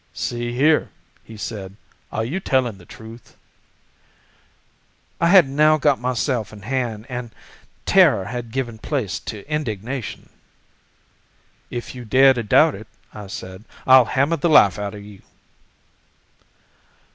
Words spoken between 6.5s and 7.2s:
in hand